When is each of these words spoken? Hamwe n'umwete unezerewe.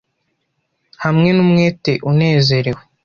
Hamwe 1.03 1.29
n'umwete 1.35 1.91
unezerewe. 2.09 2.81